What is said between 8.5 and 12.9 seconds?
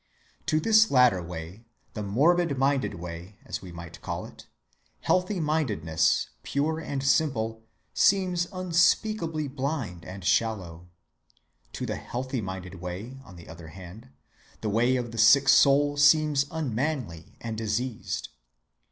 unspeakably blind and shallow. To the healthy‐minded